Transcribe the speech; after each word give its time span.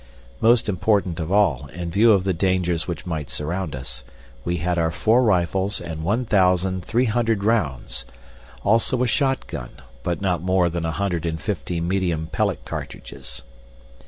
Most 0.39 0.67
important 0.67 1.19
of 1.19 1.31
all, 1.31 1.67
in 1.73 1.91
view 1.91 2.11
of 2.11 2.23
the 2.23 2.33
dangers 2.33 2.87
which 2.87 3.05
might 3.05 3.29
surround 3.29 3.75
us, 3.75 4.03
we 4.43 4.57
had 4.57 4.79
our 4.79 4.89
four 4.89 5.21
rifles 5.21 5.79
and 5.79 6.03
one 6.03 6.25
thousand 6.25 6.83
three 6.83 7.05
hundred 7.05 7.43
rounds, 7.43 8.05
also 8.63 9.03
a 9.03 9.07
shot 9.07 9.45
gun, 9.45 9.69
but 10.01 10.19
not 10.19 10.41
more 10.41 10.71
than 10.71 10.85
a 10.87 10.91
hundred 10.91 11.27
and 11.27 11.39
fifty 11.39 11.79
medium 11.79 12.25
pellet 12.25 12.65
cartridges. 12.65 13.43